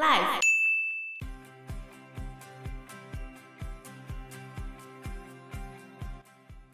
[0.00, 0.40] Life。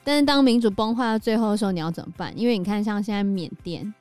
[0.04, 2.32] 但是当民主崩坏到最后的时候，你要怎么办？
[2.38, 3.92] 因为你看，像现在缅甸，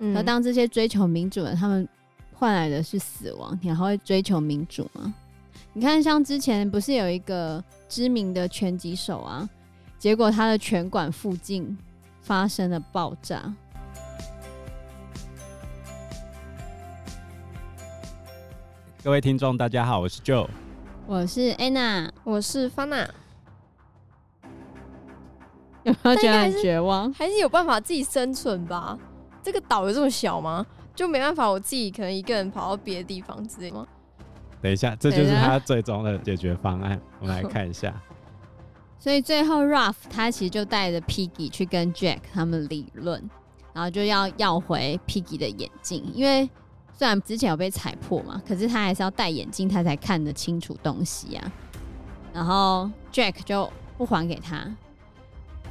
[0.00, 1.88] 嗯，而当这些追求民主的他们
[2.34, 5.14] 换来的是死亡，你还会追求民主吗？
[5.72, 9.48] 你看，像之前不是有一个知名的拳击手啊，
[9.96, 11.78] 结果他的拳馆附近
[12.20, 13.54] 发生了爆炸。
[19.10, 20.46] 各位听众，大家好，我是 Joe，
[21.04, 23.08] 我是 Anna，我是 Fana。
[25.82, 27.12] 有没有觉得很绝望？
[27.12, 28.96] 还是，还是有办法自己生存吧？
[29.42, 30.64] 这个岛有这么小吗？
[30.94, 33.84] 就没办法，我自己可能一个人跑到别的地方之类吗？
[34.62, 36.96] 等一下，这就是他最终的解决方案。
[37.18, 37.92] 我们来看一下。
[39.00, 43.28] 所以最后，Ruff 他其实就带着 Piggy 去跟 Jack 他们理论，
[43.72, 46.48] 然后就要要回 Piggy 的眼镜，因为
[47.00, 51.52] 虽然之前有被踩破嘛，可是他还是要戴眼镜，他才看得清楚东西啊。
[52.30, 54.58] 然后 Jack 就不还给他。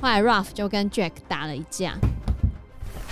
[0.01, 1.93] 后来 Ruff 就跟 Jack 打了一架，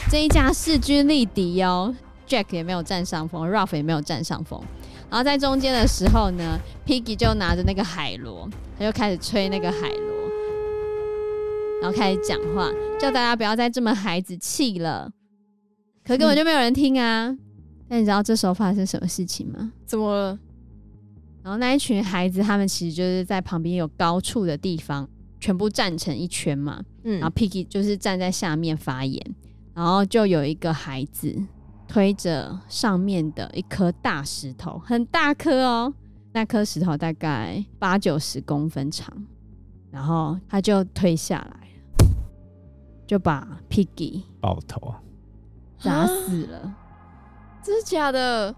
[0.10, 1.96] 这一架势均力敌哦
[2.28, 4.60] ，Jack 也没有占上风，Ruff 也没有占上风。
[5.12, 10.32] 然后在中间的时候呢，Piggy 就拿着那个海螺，他就开始吹那个海螺，
[11.84, 15.12] 然后开始讲话，叫大家不要再这么孩子气了。
[16.04, 17.38] 可根本就没有人听啊！
[17.90, 19.72] 嗯、你知道这时候发生什么事情吗？
[19.86, 20.40] 怎么了？
[21.44, 25.08] 然后那一群孩子，他们其实就是在旁边有高处的地方，
[25.40, 26.84] 全部站成一圈嘛。
[27.04, 29.36] 嗯，然后 Piggy 就是站在下面发言，
[29.74, 31.36] 然后就有一个孩子。
[31.90, 35.94] 推着上面的一颗大石头，很大颗哦，
[36.34, 39.26] 那颗石头大概八九十公分长，
[39.90, 41.70] 然后他就推下来，
[43.08, 44.96] 就把 Piggy 爆头
[45.80, 46.76] 砸死了。
[47.68, 48.56] 这是假的？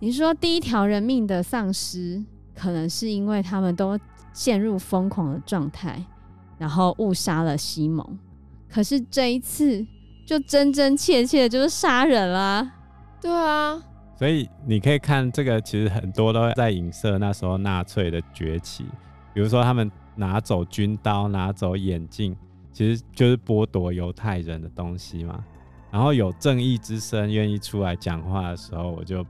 [0.00, 2.20] 你说第一条人命的丧失，
[2.56, 3.96] 可能是因为他们都
[4.32, 6.04] 陷入疯狂的状态，
[6.58, 8.18] 然后误杀了西蒙。
[8.68, 9.86] 可是这一次。
[10.26, 12.70] 就真真切切就是杀人啦，
[13.20, 13.82] 对啊，
[14.16, 18.84] 所以你可以看这个，其实很多都在影射那时候纳粹的崛起，
[19.34, 22.36] 比如说他们拿走军刀、拿走眼镜，
[22.72, 25.44] 其实就是剥夺犹太人的东西嘛。
[25.90, 29.26] 然后有正义之声愿意出来讲话的时候，我就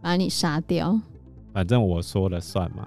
[0.00, 0.98] 把你杀掉，
[1.52, 2.86] 反正我说了算嘛。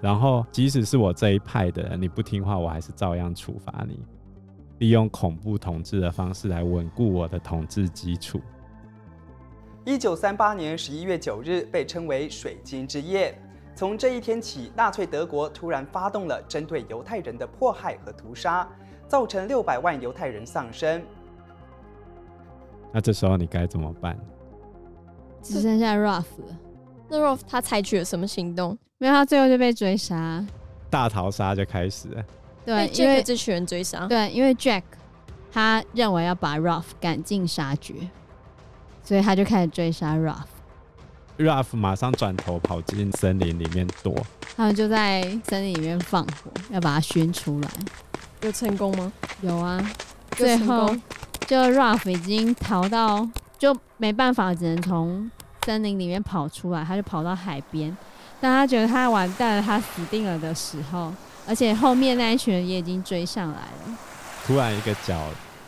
[0.00, 4.00] 然后即使是我这一派的人，你不听话，我还是照样处罚你。
[4.78, 8.40] 利用恐怖统治的方式来稳固我的统治基础。
[9.84, 13.36] 一九三八年十一月九日被称为水晶之夜。
[13.74, 18.68] 从这一天起，纳粹德国突然发动了针对犹太人的迫害和屠杀，
[19.08, 21.02] 造成六百万犹太人丧生。
[22.92, 24.18] 那这时候你该怎么办？
[25.42, 26.56] 只剩下 Ruff 了。
[27.08, 28.78] 那 Ruff 他采取了什么行动？
[28.98, 30.44] 没有，他最后就被追杀。
[30.88, 32.24] 大逃杀就开始了。
[32.64, 34.06] 对，因为这群人追杀。
[34.06, 34.82] 对，因为 Jack
[35.50, 37.94] 他认为要把 Ruff 赶尽杀绝，
[39.02, 40.44] 所以他就开始追杀 Ruff。
[41.38, 44.14] Ruff 马上转头跑进森林里面躲。
[44.54, 47.70] 他们就在森林里面放火，要把他熏出来。
[48.42, 49.12] 有成功吗？
[49.40, 49.82] 有啊。
[50.36, 50.94] 最后，
[51.52, 55.30] 就 Ruff 已经逃到，就没办法，只能从
[55.66, 56.82] 森林里面跑出来。
[56.82, 57.94] 他就跑到海边，
[58.40, 61.12] 当他觉得他完蛋了，他死定了的时候。
[61.46, 63.98] 而且后面那一群人也已经追上来了。
[64.46, 65.26] 突然一个脚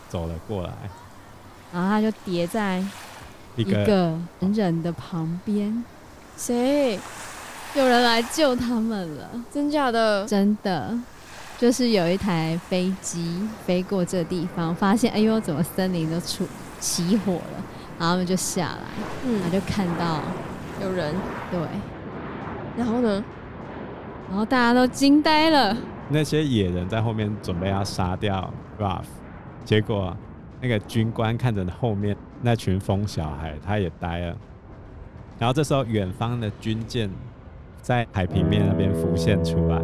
[0.09, 0.73] 走了过来，
[1.71, 2.83] 然后他就叠在
[3.55, 5.85] 一个人人的旁边。
[6.35, 6.99] 谁？
[7.75, 9.29] 有人来救他们了？
[9.53, 10.25] 真假的？
[10.25, 10.97] 真的。
[11.57, 16.45] 就是有一台飞机飞过这地方，发现哎呦，怎么森林都出
[16.79, 17.63] 起火了？
[17.97, 18.81] 然后他们就下来，
[19.25, 20.21] 嗯，他就看到
[20.81, 21.13] 有人。
[21.49, 21.59] 对。
[22.77, 23.23] 然后呢？
[24.27, 25.77] 然后大家都惊呆了。
[26.09, 29.05] 那些野人在后面准备要杀掉 Ruff，
[29.63, 30.15] 结果
[30.59, 34.35] 那个军官看着后面那群疯小孩，他也呆了。
[35.39, 37.09] 然后这时候，远方的军舰
[37.81, 39.79] 在海平面那边浮现出来。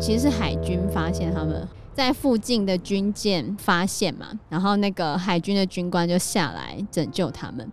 [0.00, 7.70] 其实是海军发现他们在附近的军舰发现嘛，然后那个海军的军官就下来拯救他们。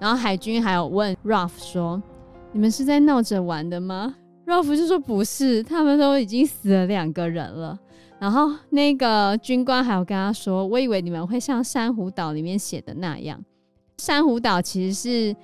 [0.00, 2.02] 然后海军还有问 Ruff 说
[2.52, 7.78] ：“你们是在闹着玩的吗？” Ruff 就说不是，他们都已经死了两个人了。
[8.18, 13.38] 然后那个军官还有跟他说：“我以为你们会像珊瑚岛里面写的那样，
[13.98, 15.36] 珊瑚岛其实是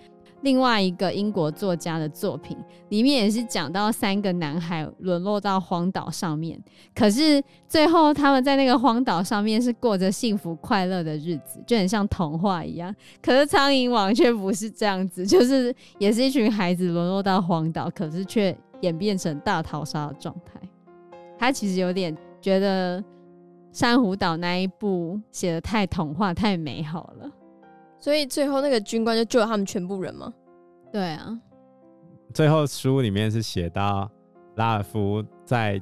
[0.42, 2.56] 另外一个英国作家的作品，
[2.88, 6.58] 里面也是讲到三个男孩沦落到荒岛上面，
[6.94, 12.94] 可是最后他们在那个荒岛上面是过着幸福快乐的日子，就很像童话一样。
[13.22, 20.60] 可是苍蝇王却不是这样子，就是也是一群孩子沦落到荒岛，可是却演变成大逃杀的状态。
[21.38, 23.02] 他其实有点觉得
[23.72, 27.30] 珊瑚岛那一部写的太童话、太美好了。
[28.00, 30.32] 所以最后那个军官就救了他们全部人吗？
[30.90, 31.38] 对啊，
[32.34, 34.10] 最后书里面是写到
[34.56, 35.80] 拉尔夫在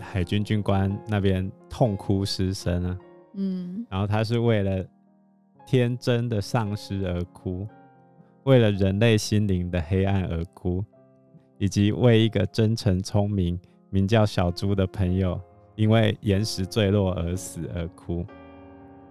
[0.00, 2.98] 海军军官那边痛哭失声啊，
[3.34, 4.84] 嗯，然后他是为了
[5.66, 7.68] 天真的丧失而哭，
[8.44, 10.82] 为了人类心灵的黑暗而哭，
[11.58, 13.60] 以及为一个真诚聪明
[13.90, 15.40] 名叫小猪的朋友
[15.76, 18.24] 因为岩石坠落而死而哭。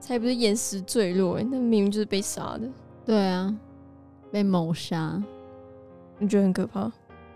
[0.02, 2.68] 才不是岩石坠落，那明明就是被杀的。
[3.06, 3.56] 对啊，
[4.32, 5.24] 被谋杀，
[6.18, 6.92] 你觉得很可怕？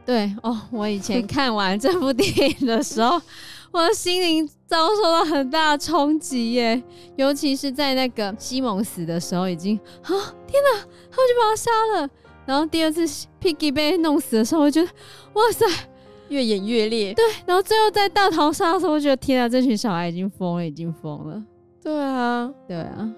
[0.06, 2.27] 对哦，我以前看完这部电
[2.59, 3.21] 影的时候，
[3.71, 6.83] 我的心灵遭受到很大的冲击耶，
[7.15, 10.09] 尤其是在那个西蒙死的时候，已经啊，
[10.45, 12.09] 天哪，他们就把他杀了。
[12.45, 13.03] 然后第二次
[13.41, 14.88] Piggy 被弄死的时候，我觉得
[15.33, 15.65] 哇塞，
[16.29, 17.13] 越演越烈。
[17.15, 21.44] 对，然后最后在大逃杀的时候，我觉得天哪，这群小孩已经疯了，已经疯了。
[21.85, 23.13] 对啊，对啊。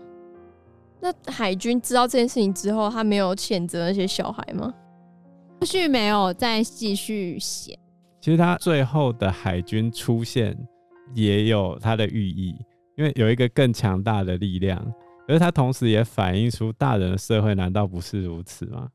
[0.99, 4.73] 那海军知道这件事情之后，他没有谴责那些小孩吗？
[5.61, 7.79] 后续没有再继续写。
[8.19, 10.53] 其实他最后的海军出现
[11.15, 12.53] 也有他的寓意，
[12.97, 14.85] 因为有一个更强大的力量，
[15.29, 18.89] 而他同时也反映出大人的社会难道不是如此吗？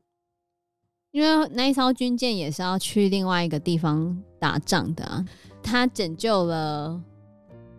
[1.13, 5.25] 因为那一艘军舰也是要去另外一个地方打仗的啊，
[5.63, 7.01] 他拯救了。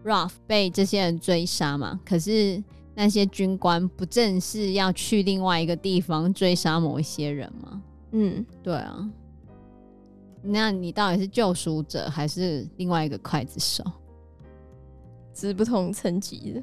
[0.05, 1.99] Ruff 被这些人追杀嘛？
[2.05, 2.63] 可是
[2.95, 7.83] 那些军官不正是要去另外一个地方追杀某一些人吗？
[8.13, 9.11] 嗯，对啊。
[10.43, 13.83] 那你到底是救赎者还是另外一个刽子手？
[15.33, 16.63] 只是不同层级的，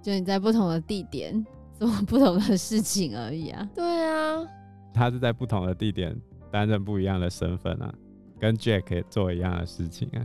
[0.00, 1.44] 就你在不同的地点
[1.78, 3.68] 做不同的事情而已啊。
[3.74, 4.46] 对啊，
[4.94, 6.16] 他是在不同的地点
[6.50, 7.92] 担任不一样的身份啊，
[8.38, 10.22] 跟 Jack 也做一样的事情啊。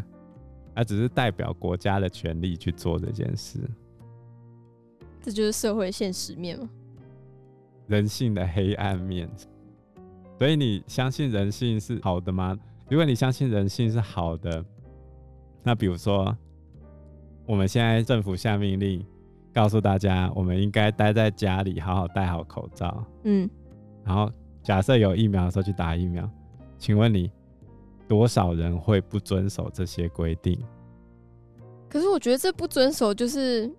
[0.78, 3.60] 他只是代表国家的权利去做这件事，
[5.20, 6.70] 这就是社会现实面吗？
[7.88, 9.28] 人性的黑暗面。
[10.38, 12.56] 所以你相信人性是好的吗？
[12.92, 14.64] 如果你相信人性是好的，
[15.64, 16.38] 那比如说，
[17.48, 19.04] 我们现在政府下命令，
[19.52, 23.04] 告诉大家我们应该待在家里，好好戴好口罩。
[23.24, 23.50] 嗯，
[24.06, 24.32] 然后
[24.62, 26.30] 假设有疫苗的时候去打疫苗，
[26.78, 27.32] 请问你？
[28.08, 30.60] 多少人会不遵守这些规定？
[31.90, 33.72] 可是我觉得这不遵守就是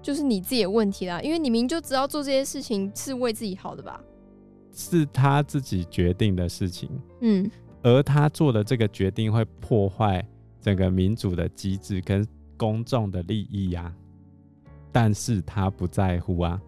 [0.00, 4.02] 就是你自己的问题啦，因为你明明就知道做这些事情是为自己好的吧？
[4.72, 6.90] 是他自己决定的事情，
[7.20, 7.50] 嗯，
[7.82, 10.26] 而他做的这个决定会破坏
[10.60, 13.94] 整个民主的机制跟公众的利益呀、啊，
[14.90, 16.60] 但是他不在乎啊。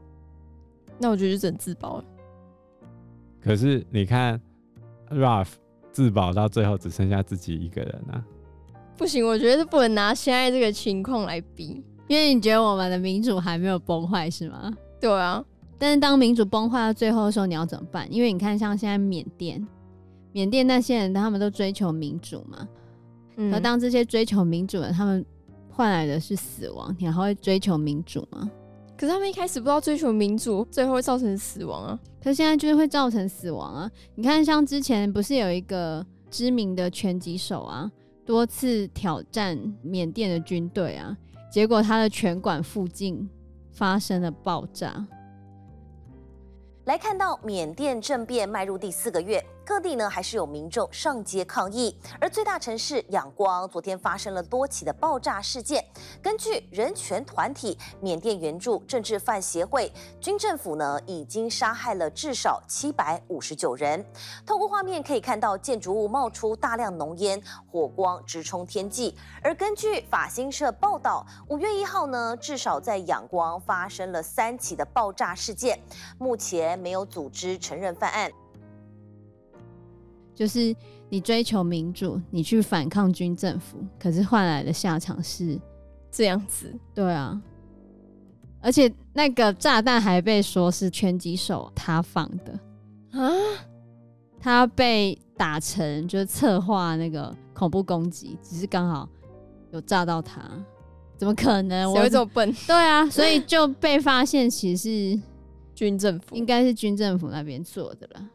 [0.98, 2.04] 那我觉得就很自爆了。
[3.40, 4.40] 可是你看
[5.10, 5.48] ，Ruff。
[5.94, 8.20] 自保到最后只剩下自己一个人啊！
[8.98, 14.76] 不行，我觉得不能拿现在这个情况来比，因为你觉得我们的民主还没有崩坏是吗？
[15.00, 15.44] 对啊，
[15.78, 18.12] 但是当民主崩坏到最后的时候，你要怎么办？
[18.12, 19.64] 因为你看，像现在缅甸，
[20.32, 22.68] 缅甸那些人他们都追求民主嘛，
[23.36, 25.24] 嗯，而当这些追求民主的他们
[25.70, 28.50] 换来的是死亡，你还会追求民主吗？
[29.04, 32.00] 可是他们一开始不知道追求民主，最后会造成死亡啊！
[32.22, 33.90] 可是现在就是会造成死亡啊！
[34.14, 37.92] 你看，像之前不是有一个知名的拳击手啊，
[38.24, 41.14] 多次挑战缅甸的军队啊，
[41.52, 43.28] 结果他的拳馆附近
[43.72, 45.06] 发生了爆炸。
[46.86, 49.44] 来看到缅甸政变迈入第四个月。
[49.64, 55.82] 各地呢还是有民众上街抗议，而最大城市仰光昨天发生了多起的爆炸事件。
[56.22, 59.90] 根据人权团体缅甸援助政治犯协会，
[60.20, 64.04] 军政府呢已经杀害了至少七百五十九人。
[64.44, 69.16] 透过画面可以看到建筑物冒出大量浓烟，火光直冲天际。
[69.42, 75.80] 而根据法新社报道，五月一号呢至少在仰光发生了三起的爆炸事件，
[76.18, 78.30] 目前没有组织承认犯案。
[80.34, 80.74] 就是
[81.08, 85.58] 你追求民主，你去反抗军政府，可是换来的下场是
[86.10, 86.74] 这样子。
[86.92, 87.40] 对啊，
[88.60, 92.58] 而且那个炸弹还被说是拳击手他放的
[93.12, 93.30] 啊，
[94.40, 99.08] 他被打成就是策划那个恐怖攻击，只是刚好
[99.70, 100.42] 有炸到他，
[101.16, 101.92] 怎么可能？
[101.92, 102.52] 我这么笨？
[102.66, 104.82] 对啊，所以就被发现其实
[105.14, 105.22] 是
[105.74, 108.28] 军政府应该是军政府那边做的啦。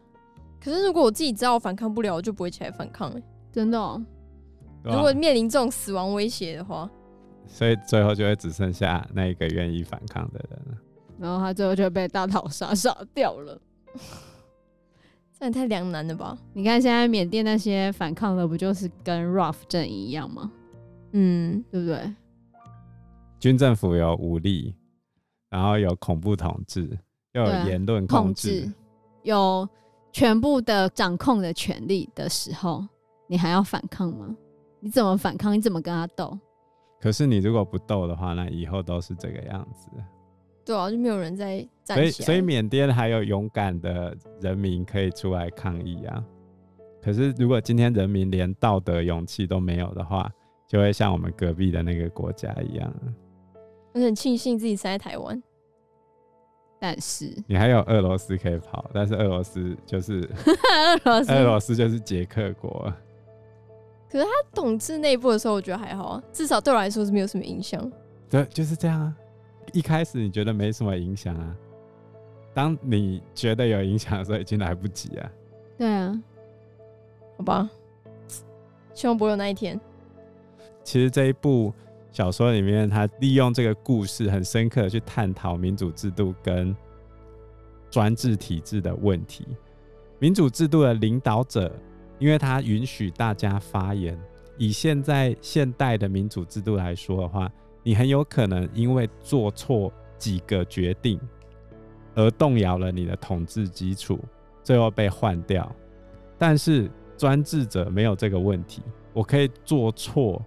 [0.59, 3.23] 可是如果我自己知道我反抗不了，我就不会起来反抗、欸。
[3.51, 4.01] 真的、喔，
[4.83, 6.89] 如果面临这种死亡威胁的话，
[7.47, 10.77] 所以最后就会只剩下那一个愿意反抗的人了。
[11.17, 13.59] 然后他最后就被大逃杀杀掉了。
[15.39, 16.37] 这也太两难了吧？
[16.53, 20.51] 你看现在缅甸那些反抗的，不就是跟 RAF 阵营一样吗？
[21.13, 22.13] 嗯，对不对？
[23.39, 24.75] 军政府有武力，
[25.49, 26.89] 然后有恐怖统治，
[27.31, 28.73] 又有言论控制，控制，
[29.23, 29.69] 有
[30.11, 32.85] 全部的掌控的权利的时候，
[33.27, 34.35] 你还要反抗吗？
[34.79, 35.53] 你怎么反抗？
[35.53, 36.37] 你怎么跟他斗？
[37.01, 39.87] 可是你如果不斗的话，那以后都是这个样子。
[40.65, 42.03] 对啊，就没有人在站起来。
[42.03, 46.23] 所以，所以缅甸还有勇敢的人民可以出来抗议啊。
[47.01, 50.29] 可是，如果今天人民连道德勇气都没有的话，
[50.67, 52.93] 就会像我们隔壁的那个国家一样。
[53.93, 55.41] 我很庆幸自己生在台湾，
[56.79, 60.21] 但是你还有俄罗斯可以跑，但是俄罗斯就是
[61.03, 62.91] 俄罗斯，俄罗斯就是捷克国。
[64.09, 67.91] 可是他统治内部的时候，我觉得还好啊，至少对我来说是没有什么影响。
[68.29, 69.15] 对，就是这样啊。
[69.73, 71.55] 一开始你觉得没什么影响啊，
[72.53, 75.31] 当你觉得有影响的时候，已经来不及啊。
[75.77, 76.23] 对啊，
[77.37, 77.69] 好吧，
[78.93, 79.79] 希望不会有那一天。
[80.83, 81.71] 其实这一部
[82.11, 86.75] 小说里面，他利用这个故事，很深刻的去探讨民主制度跟
[87.89, 89.47] 专制体制的问题。
[90.19, 91.71] 民主制度的领导者，
[92.17, 94.19] 因为他允许大家发言，
[94.57, 97.51] 以现在现代的民主制度来说的话。
[97.81, 101.17] 你很有可能因为做错几个决定
[102.13, 104.19] 而动摇了你的统治基础，
[104.61, 105.73] 最后被换掉。
[106.37, 110.45] 但是专制者没有这个问题，我可以做错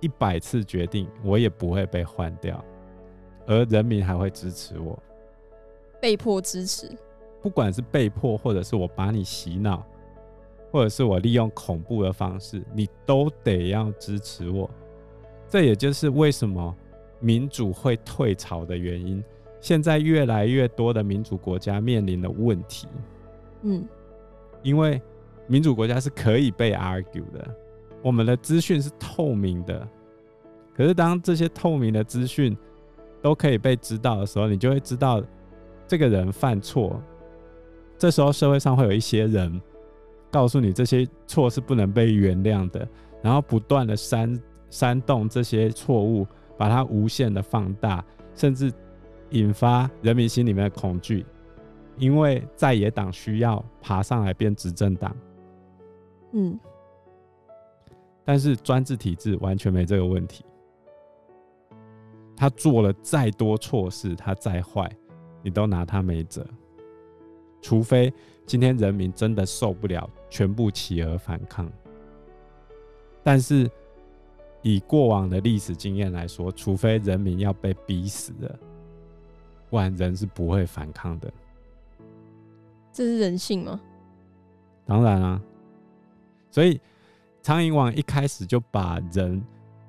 [0.00, 2.64] 一百次决定，我也不会被换掉，
[3.46, 4.98] 而人民还会支持我。
[6.00, 6.90] 被迫支持，
[7.42, 9.86] 不管是被迫，或者是我把你洗脑，
[10.70, 14.68] 或者是我利用恐怖的方式，你都得要支持我。
[15.48, 16.74] 这也就是为什么
[17.18, 19.22] 民主会退潮的原因。
[19.60, 22.88] 现在越来越多的民主国家面临的问题，
[23.60, 23.86] 嗯，
[24.62, 25.02] 因为
[25.46, 27.54] 民主国家是可以被 argue 的，
[28.02, 29.86] 我们的资讯是透明的。
[30.74, 32.56] 可是当这些透明的资讯
[33.20, 35.22] 都可以被知道的时候，你就会知道
[35.86, 37.02] 这个人犯错。
[37.98, 39.60] 这时候社会上会有一些人
[40.30, 42.88] 告诉你这些错是不能被原谅的，
[43.22, 44.40] 然后不断的煽。
[44.72, 46.24] 煽动这些错误，
[46.56, 48.04] 把它无限的放大，
[48.36, 48.72] 甚至
[49.30, 51.26] 引发人民心里面的恐惧，
[51.98, 55.12] 因为在野党需要爬上来变执政党。
[56.34, 56.56] 嗯，
[58.30, 60.44] 但是专制体制完全没这个问题。
[62.36, 64.88] 他做了再多错事，他再坏，
[65.42, 66.46] 你都拿他没辙。
[67.60, 68.14] 除非
[68.46, 71.68] 今天人民真的受不了，全部起而反抗。
[73.24, 73.68] 但是。
[74.62, 78.58] 以过往的历史经验来说，除非人民要被逼死了，
[79.70, 81.32] 不然人是不会反抗的。
[82.92, 83.80] 这是人性吗？
[84.84, 85.42] 当然啊。
[86.50, 86.78] 所以
[87.42, 89.42] 苍蝇王一开始就把人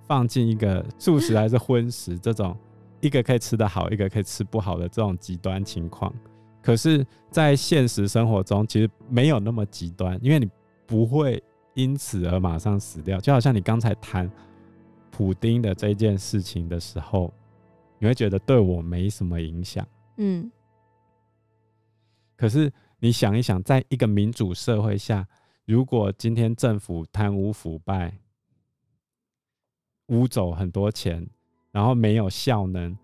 [0.08, 2.58] 放进一个素食还是荤食这种
[3.00, 6.14] 一个可以吃得好，一个可以吃不好的这种极端情况。
[6.62, 10.50] 可是，在现实生活中，其实没有那么极端，因为你
[10.86, 11.42] 不会
[11.74, 13.20] 因此而马上死掉。
[13.20, 14.30] 就好像你刚才谈。
[15.14, 17.32] 普丁的这件事情的时候，
[18.00, 19.86] 你会觉得对我没什么影响。
[20.16, 20.50] 嗯，
[22.38, 25.28] 可是你想一想，在一个民主社会下，
[25.66, 28.14] 如果今天政府贪污腐败、
[30.08, 31.26] 污走很多钱，
[31.72, 32.98] 然后没有效能，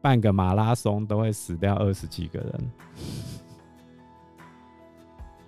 [0.00, 2.70] 办个马拉松都会死掉二十几个人，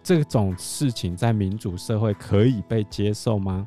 [0.02, 3.66] 这种事情在民主社会可以被接受吗？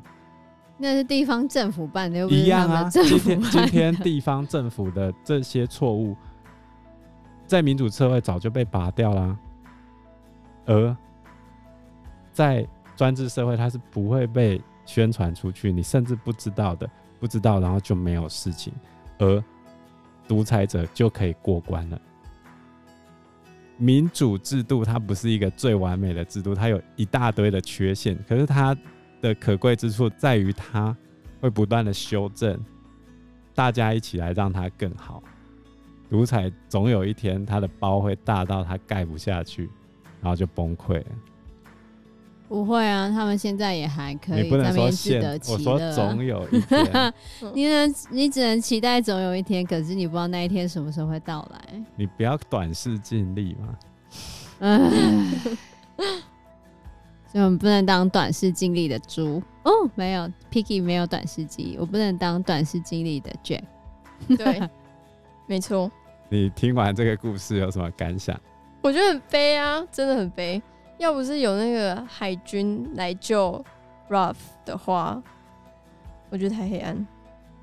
[0.76, 2.88] 那是地方政府办的，又一样啊。
[2.90, 6.16] 今天今天地方政府的这些错误，
[7.46, 9.38] 在民主社会早就被拔掉了啊，
[10.66, 10.96] 而
[12.32, 12.66] 在
[13.02, 18.72] 专制社会，它是不会被宣传出去，你甚至不知道的，不知道，然后就没有事情，
[19.18, 19.42] 而
[20.28, 22.00] 独裁者就可以过关了。
[23.76, 28.76] 民主制度它不是一个最完美的制度，它有一大堆的缺陷，可是它。
[29.22, 30.96] 的可贵之处在于，它
[31.40, 32.58] 会不断的修正，
[33.54, 35.22] 大家一起来让它更好。
[36.10, 39.70] 独裁总有一天，它的包会大到它盖不下去，
[40.20, 41.06] 然后就崩溃了。
[42.52, 47.14] 不会啊，他们现在也还可以在那边自得现，我说总有一天，
[47.54, 51.82] 你 能，你只能期待总有一天，可是你不知道那一天什么时候会到来。
[51.96, 53.78] 你不要短视尽力嘛。
[54.58, 55.30] 嗯，
[57.26, 59.72] 所以我们不能当短视近利的猪哦。
[59.94, 63.62] 没有 Picky 没有短视近利，我不能当短视近利的 Jack。
[64.36, 64.68] 对，
[65.48, 65.90] 没错。
[66.28, 68.38] 你听完这个故事有什么感想？
[68.82, 70.62] 我觉得很悲啊，真的很悲。
[71.02, 73.62] 要不是有那个海军来救
[74.08, 75.20] Ruff 的话，
[76.30, 77.04] 我觉得太黑暗。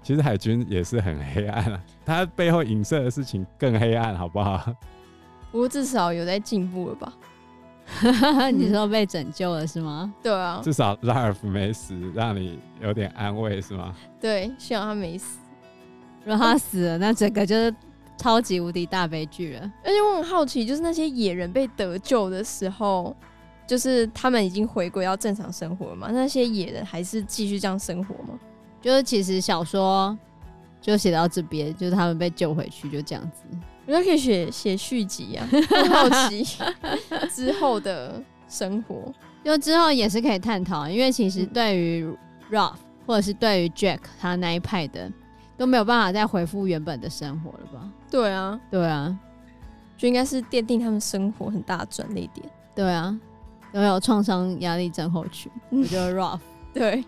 [0.04, 4.76] 其实海军也是很黑暗啊， 他背后影射的事情更黑暗，好不好？
[5.54, 7.14] 不过至少有在进步了吧？
[8.54, 10.14] 你说 被拯救了是吗？
[10.22, 13.96] 对啊，至少 Ruff 没死，让你有点安慰是吗？
[14.20, 15.40] 对，希望他没死。
[16.26, 17.74] 如果他死了，那整个就是
[18.20, 19.62] 超级无敌大悲剧了。
[19.84, 23.16] 而且我很好奇，就是那些野人被得救的时候。
[23.70, 26.10] 就是他们已经回归到正常生活了嘛？
[26.12, 28.30] 那些野人还是继续这样生活吗？
[28.82, 30.18] 就是其实小说
[30.82, 33.44] 就写到这边，就是他们被救回去，就这样子。
[33.86, 36.44] 我觉得可以写写续集啊，很好奇
[37.30, 40.90] 之后的生活，就之后也是可以探讨。
[40.90, 42.12] 因为其实对于
[42.50, 42.74] Ralph
[43.06, 45.12] 或者是对于 Jack 他那一派的
[45.60, 47.88] 都没有办法再回复原本的生活了吧？
[48.10, 49.16] 对啊，对啊，
[49.96, 52.50] 就应该是奠定他们生活很大的转捩点。
[52.74, 53.20] 对啊。
[53.72, 56.40] 都有创伤压力症候群，我觉得 rough
[56.74, 57.06] 对，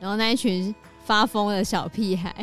[0.00, 2.34] 然后那一群发疯的小屁孩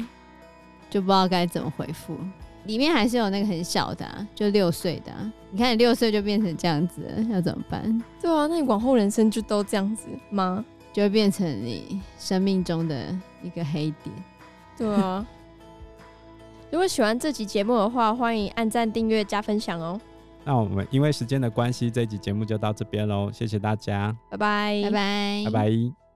[0.89, 2.17] 就不知道该怎么回复。
[2.63, 5.33] 里面还是有那个很小的、啊，就六岁的、啊。
[5.51, 8.01] 你看你六岁就变成这样子了，要怎么办？
[8.21, 10.63] 对啊，那你往后人生就都这样子吗？
[10.93, 14.15] 就会变成你生命中的一个黑点。
[14.77, 15.27] 对啊。
[16.69, 19.99] 如果喜欢这集节目的话，欢迎按赞、订阅、加分享哦。
[20.43, 26.06] 那我们因为时间的关系，这一集节目就到这边喽，谢谢大家，拜拜，拜拜，拜拜。